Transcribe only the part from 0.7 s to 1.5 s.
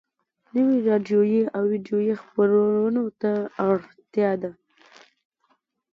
راډيويي